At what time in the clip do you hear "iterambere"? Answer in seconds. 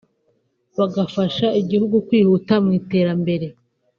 2.79-3.47